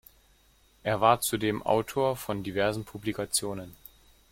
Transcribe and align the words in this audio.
Er 0.81 0.99
war 0.99 1.21
zudem 1.21 1.61
Autor 1.61 2.15
von 2.17 2.41
diversen 2.41 2.85
Publikationen. 2.85 3.75